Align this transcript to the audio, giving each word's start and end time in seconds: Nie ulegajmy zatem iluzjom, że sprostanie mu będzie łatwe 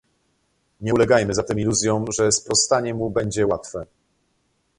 Nie 0.81 0.93
ulegajmy 0.93 1.33
zatem 1.33 1.59
iluzjom, 1.59 2.05
że 2.11 2.31
sprostanie 2.31 2.93
mu 2.93 3.09
będzie 3.09 3.47
łatwe 3.47 3.85